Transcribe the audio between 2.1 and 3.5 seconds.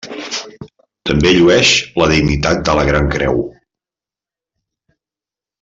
dignitat de Gran Creu.